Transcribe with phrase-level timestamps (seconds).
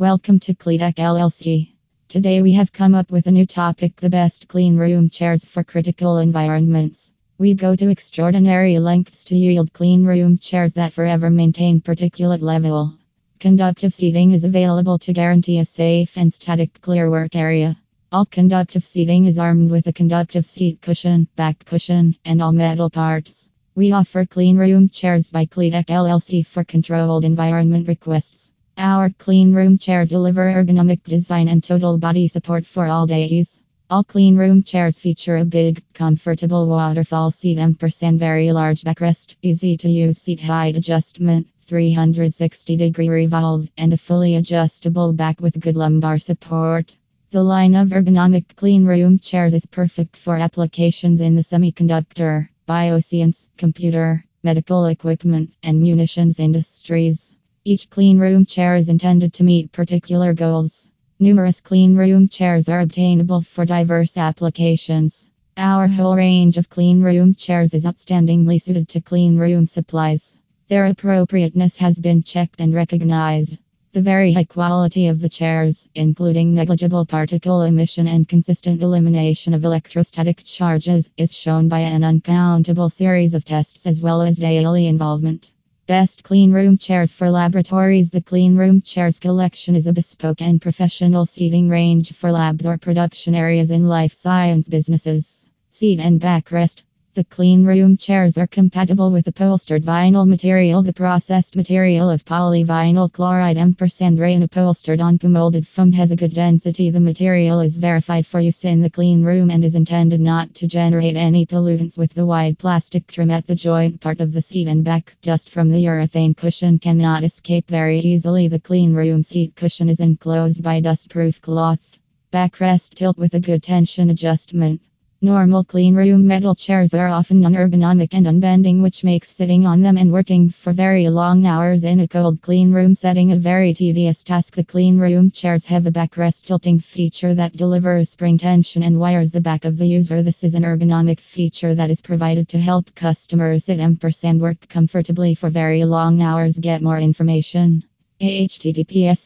[0.00, 1.72] Welcome to Cleatech LLC.
[2.06, 5.64] Today we have come up with a new topic the best clean room chairs for
[5.64, 7.10] critical environments.
[7.36, 12.96] We go to extraordinary lengths to yield clean room chairs that forever maintain particulate level.
[13.40, 17.76] Conductive seating is available to guarantee a safe and static clear work area.
[18.12, 22.88] All conductive seating is armed with a conductive seat cushion, back cushion, and all metal
[22.88, 23.48] parts.
[23.74, 28.52] We offer clean room chairs by Cleatech LLC for controlled environment requests.
[28.90, 33.60] Our clean room chairs deliver ergonomic design and total body support for all days.
[33.90, 37.78] All clean room chairs feature a big, comfortable waterfall seat and
[38.18, 44.36] very large backrest, easy to use seat height adjustment, 360 degree revolve, and a fully
[44.36, 46.96] adjustable back with good lumbar support.
[47.30, 53.48] The line of ergonomic clean room chairs is perfect for applications in the semiconductor, bioscience,
[53.58, 57.27] computer, medical equipment, and munitions industries.
[57.70, 60.88] Each clean room chair is intended to meet particular goals.
[61.20, 65.26] Numerous clean room chairs are obtainable for diverse applications.
[65.54, 70.38] Our whole range of clean room chairs is outstandingly suited to clean room supplies.
[70.68, 73.58] Their appropriateness has been checked and recognized.
[73.92, 79.62] The very high quality of the chairs, including negligible particle emission and consistent elimination of
[79.62, 85.50] electrostatic charges, is shown by an uncountable series of tests as well as daily involvement.
[85.88, 88.10] Best clean room chairs for laboratories.
[88.10, 92.76] The clean room chairs collection is a bespoke and professional seating range for labs or
[92.76, 95.48] production areas in life science businesses.
[95.70, 96.82] Seat and backrest.
[97.14, 100.82] The clean room chairs are compatible with upholstered vinyl material.
[100.82, 106.34] The processed material of polyvinyl chloride ampersand rain upholstered on molded foam has a good
[106.34, 106.90] density.
[106.90, 110.68] The material is verified for use in the clean room and is intended not to
[110.68, 114.68] generate any pollutants with the wide plastic trim at the joint part of the seat
[114.68, 115.16] and back.
[115.22, 118.48] Dust from the urethane cushion cannot escape very easily.
[118.48, 121.98] The clean room seat cushion is enclosed by dustproof cloth.
[122.32, 124.82] Backrest tilt with a good tension adjustment.
[125.20, 129.96] Normal clean room metal chairs are often unergonomic and unbending, which makes sitting on them
[129.96, 134.22] and working for very long hours in a cold clean room setting a very tedious
[134.22, 134.54] task.
[134.54, 139.32] The clean room chairs have a backrest tilting feature that delivers spring tension and wires
[139.32, 140.22] the back of the user.
[140.22, 145.34] This is an ergonomic feature that is provided to help customers sit and work comfortably
[145.34, 146.56] for very long hours.
[146.56, 147.82] Get more information.
[148.20, 149.18] https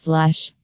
[0.00, 0.54] slash